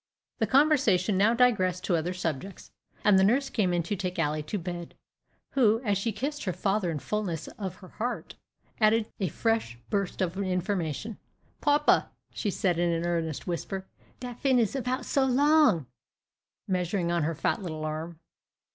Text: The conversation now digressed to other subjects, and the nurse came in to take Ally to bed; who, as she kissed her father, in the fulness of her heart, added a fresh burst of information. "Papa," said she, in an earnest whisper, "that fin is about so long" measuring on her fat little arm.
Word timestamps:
The 0.39 0.47
conversation 0.47 1.15
now 1.15 1.35
digressed 1.35 1.83
to 1.83 1.95
other 1.95 2.15
subjects, 2.15 2.71
and 3.03 3.19
the 3.19 3.23
nurse 3.23 3.51
came 3.51 3.71
in 3.71 3.83
to 3.83 3.95
take 3.95 4.17
Ally 4.17 4.41
to 4.41 4.57
bed; 4.57 4.95
who, 5.51 5.79
as 5.81 5.95
she 5.95 6.11
kissed 6.11 6.45
her 6.45 6.53
father, 6.53 6.89
in 6.89 6.97
the 6.97 7.03
fulness 7.03 7.47
of 7.49 7.75
her 7.75 7.89
heart, 7.89 8.33
added 8.79 9.05
a 9.19 9.27
fresh 9.27 9.77
burst 9.91 10.19
of 10.19 10.35
information. 10.41 11.19
"Papa," 11.61 12.09
said 12.33 12.75
she, 12.77 12.81
in 12.81 12.89
an 12.89 13.05
earnest 13.05 13.45
whisper, 13.45 13.85
"that 14.21 14.39
fin 14.39 14.57
is 14.57 14.75
about 14.75 15.05
so 15.05 15.23
long" 15.23 15.85
measuring 16.67 17.11
on 17.11 17.21
her 17.21 17.35
fat 17.35 17.61
little 17.61 17.85
arm. 17.85 18.19